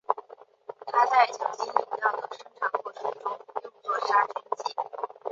[0.87, 4.73] 它在酒精饮料的生产过程中用作杀菌剂。